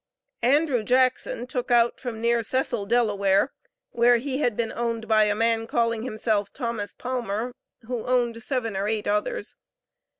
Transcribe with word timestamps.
Andrew 0.41 0.81
Jackson 0.83 1.45
"took 1.45 1.69
out" 1.69 1.99
from 1.99 2.19
near 2.19 2.41
Cecil, 2.41 2.87
Delaware, 2.87 3.53
where 3.91 4.17
he 4.17 4.39
had 4.39 4.57
been 4.57 4.71
owned 4.71 5.07
by 5.07 5.25
a 5.25 5.35
man 5.35 5.67
calling 5.67 6.01
himself 6.01 6.51
Thomas 6.51 6.95
Palmer, 6.95 7.53
who 7.83 8.03
owned 8.07 8.41
seven 8.41 8.75
or 8.75 8.87
eight 8.87 9.07
others. 9.07 9.57